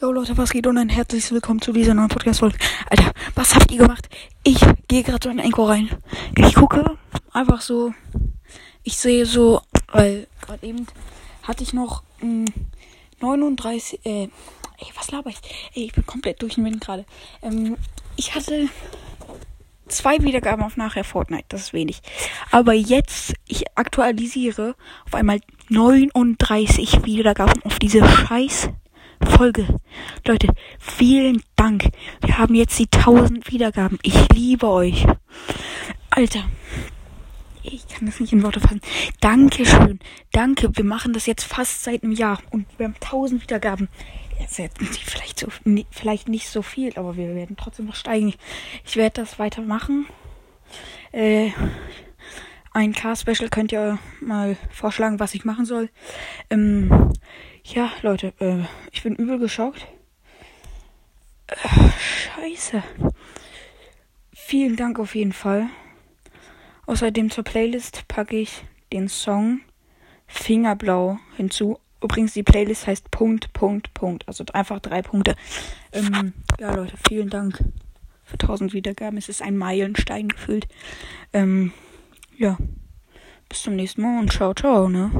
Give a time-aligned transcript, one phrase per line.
[0.00, 2.58] Jo Leute, was geht und ein herzliches Willkommen zu dieser neuen Podcast-Folge.
[2.90, 4.08] Alter, was habt ihr gemacht?
[4.42, 5.88] Ich gehe gerade so in Enko rein.
[6.36, 6.98] Ich gucke
[7.32, 7.94] einfach so.
[8.82, 9.62] Ich sehe so,
[9.92, 10.88] weil gerade eben
[11.44, 12.46] hatte ich noch mh,
[13.20, 14.04] 39.
[14.04, 14.30] Äh, ey,
[14.96, 15.38] was laber ich?
[15.74, 17.06] Ey, ich bin komplett durch den Wind gerade.
[17.40, 17.76] Ähm,
[18.16, 18.68] ich hatte
[19.86, 21.44] zwei Wiedergaben auf nachher Fortnite.
[21.50, 22.02] Das ist wenig.
[22.50, 24.74] Aber jetzt, ich aktualisiere
[25.06, 25.38] auf einmal
[25.68, 28.70] 39 Wiedergaben auf diese scheiß
[29.36, 29.80] Folge.
[30.26, 30.48] Leute,
[30.78, 31.88] vielen Dank.
[32.20, 33.98] Wir haben jetzt die 1000 Wiedergaben.
[34.02, 35.06] Ich liebe euch.
[36.10, 36.44] Alter.
[37.64, 38.80] Ich kann das nicht in Worte fassen.
[39.20, 39.98] Dankeschön.
[40.30, 40.70] Danke.
[40.76, 43.88] Wir machen das jetzt fast seit einem Jahr und wir haben 1000 Wiedergaben.
[44.38, 45.48] Jetzt hätten sie vielleicht so,
[45.90, 48.34] vielleicht nicht so viel, aber wir werden trotzdem noch steigen.
[48.84, 50.06] Ich werde das weitermachen.
[51.10, 51.50] Äh,
[52.74, 55.88] ein Car-Special könnt ihr mal vorschlagen, was ich machen soll.
[56.50, 57.12] Ähm,
[57.64, 59.86] ja, Leute, äh, ich bin übel geschockt.
[61.46, 62.82] Äh, scheiße.
[64.32, 65.68] Vielen Dank auf jeden Fall.
[66.86, 69.60] Außerdem zur Playlist packe ich den Song
[70.26, 71.78] Fingerblau hinzu.
[72.02, 74.26] Übrigens, die Playlist heißt Punkt, Punkt, Punkt.
[74.26, 75.36] Also einfach drei Punkte.
[75.92, 77.64] Ähm, ja, Leute, vielen Dank
[78.24, 79.16] für 1000 Wiedergaben.
[79.16, 80.66] Es ist ein Meilenstein gefühlt.
[81.32, 81.72] Ähm,
[82.36, 82.58] ja.
[83.48, 85.10] Bis zum nächsten Mal und ciao, ciao, ne?